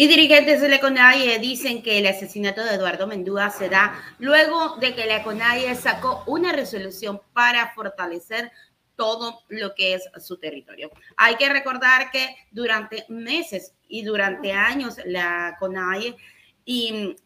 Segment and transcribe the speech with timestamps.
[0.00, 4.76] Y dirigentes de la CONAIE dicen que el asesinato de Eduardo Mendúa se da luego
[4.76, 8.52] de que la CONAIE sacó una resolución para fortalecer
[8.94, 10.92] todo lo que es su territorio.
[11.16, 16.14] Hay que recordar que durante meses y durante años la CONAIE
[16.64, 17.16] y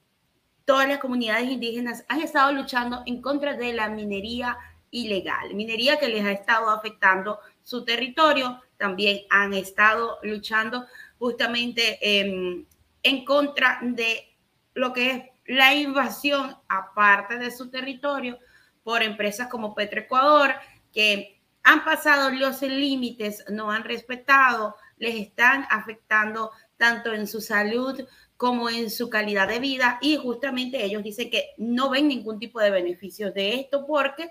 [0.64, 4.57] todas las comunidades indígenas han estado luchando en contra de la minería
[4.91, 10.87] ilegal, minería que les ha estado afectando su territorio, también han estado luchando
[11.19, 14.37] justamente en contra de
[14.75, 18.39] lo que es la invasión aparte de su territorio
[18.83, 20.55] por empresas como Petroecuador,
[20.93, 28.01] que han pasado los límites, no han respetado, les están afectando tanto en su salud
[28.37, 29.98] como en su calidad de vida.
[30.03, 34.31] Y justamente ellos dicen que no ven ningún tipo de beneficios de esto porque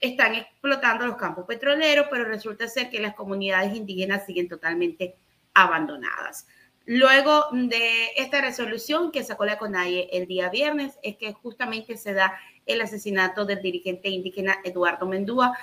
[0.00, 5.16] están explotando los campos petroleros, pero resulta ser que las comunidades indígenas siguen totalmente
[5.54, 6.46] abandonadas.
[6.86, 12.14] Luego de esta resolución que sacó la CONAIE el día viernes, es que justamente se
[12.14, 15.56] da el asesinato del dirigente indígena Eduardo Mendúa.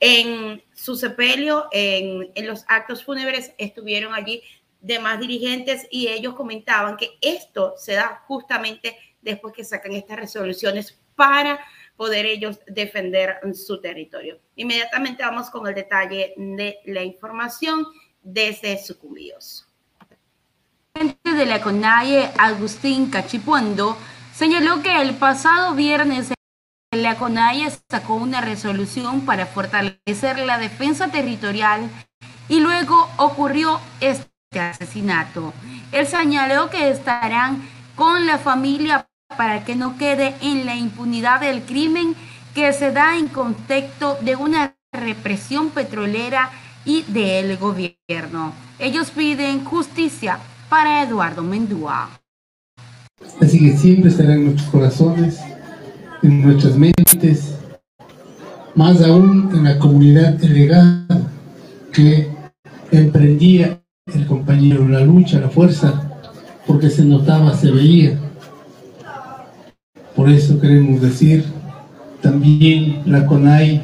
[0.00, 4.42] En su sepelio, en, en los actos fúnebres, estuvieron allí
[4.80, 11.00] demás dirigentes y ellos comentaban que esto se da justamente después que sacan estas resoluciones
[11.14, 11.64] para
[11.96, 14.38] poder ellos defender su territorio.
[14.56, 17.86] Inmediatamente vamos con el detalle de la información
[18.22, 19.66] desde Sucumbíos.
[20.92, 23.96] Presidente de la CONAIE, Agustín Cachipuendo,
[24.32, 26.32] señaló que el pasado viernes
[26.92, 31.90] la CONAIE sacó una resolución para fortalecer la defensa territorial
[32.48, 35.52] y luego ocurrió este asesinato.
[35.90, 41.62] Él señaló que estarán con la familia para que no quede en la impunidad del
[41.62, 42.14] crimen
[42.54, 46.50] que se da en contexto de una represión petrolera
[46.84, 48.52] y del gobierno.
[48.78, 52.10] Ellos piden justicia para Eduardo Mendúa.
[53.40, 55.40] Así que siempre estará en nuestros corazones,
[56.22, 57.54] en nuestras mentes,
[58.74, 61.20] más aún en la comunidad legado
[61.92, 62.28] que
[62.90, 66.10] emprendía el compañero la lucha, la fuerza,
[66.66, 68.18] porque se notaba, se veía
[70.24, 71.44] por eso queremos decir,
[72.22, 73.82] también la CONAI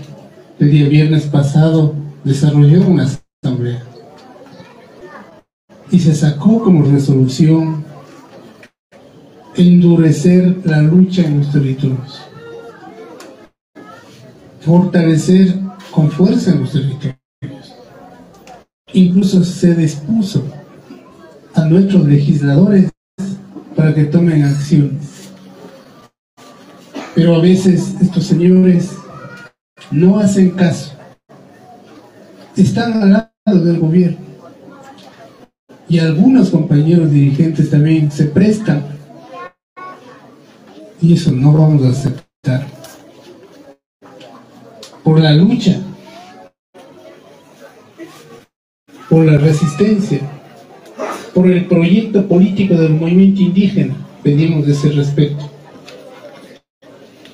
[0.59, 3.06] el día viernes pasado desarrolló una
[3.45, 3.83] asamblea.
[5.91, 7.84] Y se sacó como resolución
[9.55, 12.23] endurecer la lucha en los territorios,
[14.62, 15.59] fortalecer
[15.91, 17.75] con fuerza en los territorios.
[18.95, 20.43] Incluso se dispuso
[21.53, 22.89] a nuestros legisladores
[23.77, 25.19] para que tomen acciones
[27.20, 28.92] pero a veces estos señores
[29.91, 30.94] no hacen caso.
[32.56, 34.20] Están al lado del gobierno.
[35.86, 38.82] Y algunos compañeros dirigentes también se prestan.
[41.03, 42.66] Y eso no vamos a aceptar.
[45.04, 45.78] Por la lucha,
[49.10, 50.20] por la resistencia,
[51.34, 55.59] por el proyecto político del movimiento indígena, pedimos ese respeto.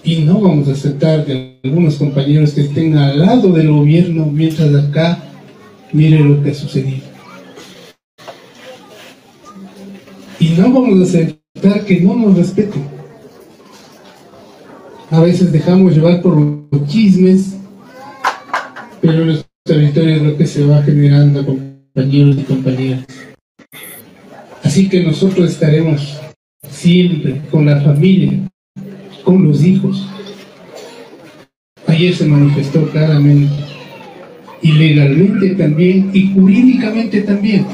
[0.07, 4.73] Y no vamos a aceptar que algunos compañeros que estén al lado del gobierno, mientras
[4.73, 5.19] acá,
[5.93, 7.03] miren lo que ha sucedido.
[10.39, 12.85] Y no vamos a aceptar que no nos respeten.
[15.11, 17.57] A veces dejamos llevar por los chismes,
[19.01, 23.05] pero en los territorios lo que se va generando, compañeros y compañeras.
[24.63, 26.17] Así que nosotros estaremos
[26.71, 28.49] siempre con la familia,
[29.27, 30.09] con los hijos.
[31.89, 33.53] Ayer se manifestó claramente,
[34.63, 37.67] y legalmente también, y jurídicamente también.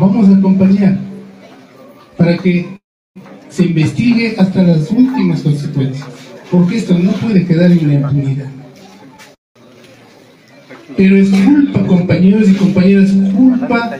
[0.00, 0.98] Vamos a acompañar
[2.16, 2.66] para que
[3.48, 6.08] se investigue hasta las últimas consecuencias,
[6.50, 8.50] porque esto no puede quedar en la impunidad.
[10.96, 13.98] Pero es culpa, compañeros y compañeras, culpa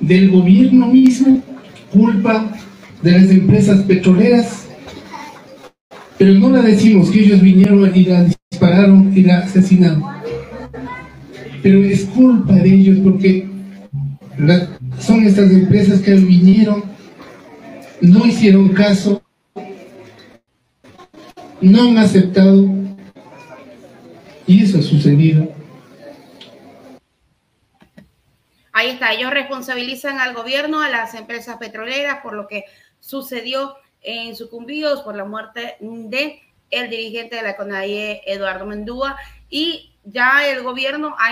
[0.00, 1.40] del gobierno mismo,
[1.92, 2.50] culpa
[3.00, 4.63] de las empresas petroleras
[6.18, 10.04] pero no la decimos que ellos vinieron y la dispararon y la asesinaron.
[11.62, 13.48] Pero es culpa de ellos porque
[15.00, 16.84] son estas empresas que vinieron,
[18.00, 19.22] no hicieron caso,
[21.60, 22.68] no han aceptado
[24.46, 25.48] y eso ha sucedido.
[28.72, 32.64] Ahí está, ellos responsabilizan al gobierno, a las empresas petroleras por lo que
[33.00, 36.40] sucedió en sucumbidos por la muerte de
[36.70, 39.16] el dirigente de la CONAIE, Eduardo Mendúa,
[39.48, 41.30] y ya el gobierno ha,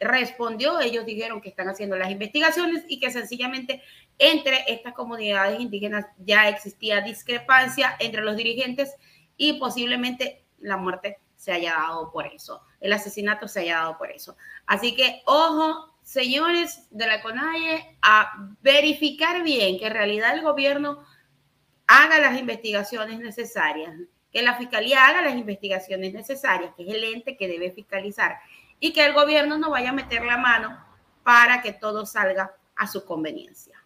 [0.00, 3.82] respondió, ellos dijeron que están haciendo las investigaciones y que sencillamente
[4.18, 8.94] entre estas comunidades indígenas ya existía discrepancia entre los dirigentes
[9.36, 14.10] y posiblemente la muerte se haya dado por eso, el asesinato se haya dado por
[14.10, 14.36] eso.
[14.66, 21.04] Así que ojo, señores de la CONAIE, a verificar bien que en realidad el gobierno
[21.88, 23.92] haga las investigaciones necesarias,
[24.30, 28.38] que la fiscalía haga las investigaciones necesarias, que es el ente que debe fiscalizar,
[28.78, 30.78] y que el gobierno no vaya a meter la mano
[31.24, 33.82] para que todo salga a su conveniencia.